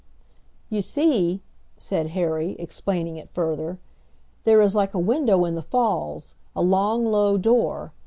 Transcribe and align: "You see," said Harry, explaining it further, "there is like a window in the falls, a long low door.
"You 0.71 0.81
see," 0.81 1.41
said 1.77 2.07
Harry, 2.17 2.55
explaining 2.57 3.17
it 3.17 3.29
further, 3.29 3.77
"there 4.45 4.59
is 4.59 4.73
like 4.75 4.95
a 4.95 4.99
window 4.99 5.45
in 5.45 5.53
the 5.53 5.61
falls, 5.61 6.33
a 6.55 6.61
long 6.63 7.05
low 7.05 7.37
door. 7.37 7.93